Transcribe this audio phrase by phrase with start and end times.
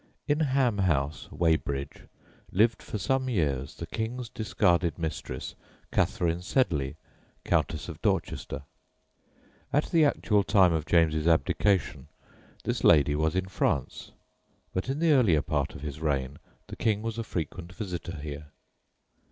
[0.27, 2.05] In Ham House, Weybridge,
[2.51, 5.53] lived for some years the King's discarded mistress
[5.91, 6.95] Catherine Sedley,
[7.45, 8.63] Countess of Dorchester.
[9.71, 12.07] At the actual time of James's abdication
[12.63, 14.11] this lady was in France,
[14.73, 18.47] but in the earlier part of his reign the King was a frequent visitor here.